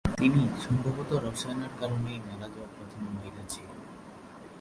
[0.17, 3.77] তিনি সম্ভবত "রসায়নের কারণেই মারা যাওয়া প্রথম মহিলা" ছিলেন।